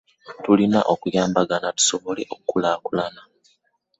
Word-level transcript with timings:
Tulina 0.43 0.79
okuyambagana 0.93 1.69
tusobole 1.77 2.23
okulakulana. 2.35 3.21